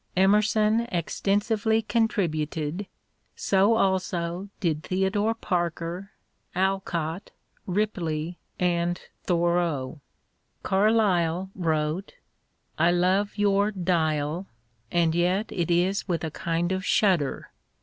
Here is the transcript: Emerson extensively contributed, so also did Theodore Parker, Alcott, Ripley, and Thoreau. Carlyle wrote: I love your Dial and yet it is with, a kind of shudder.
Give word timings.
Emerson 0.17 0.87
extensively 0.91 1.83
contributed, 1.83 2.87
so 3.35 3.75
also 3.75 4.49
did 4.59 4.81
Theodore 4.81 5.35
Parker, 5.35 6.09
Alcott, 6.55 7.29
Ripley, 7.67 8.39
and 8.59 8.99
Thoreau. 9.25 10.01
Carlyle 10.63 11.51
wrote: 11.53 12.15
I 12.79 12.89
love 12.89 13.37
your 13.37 13.69
Dial 13.69 14.47
and 14.91 15.13
yet 15.13 15.51
it 15.51 15.69
is 15.69 16.07
with, 16.07 16.23
a 16.23 16.31
kind 16.31 16.71
of 16.71 16.83
shudder. 16.83 17.51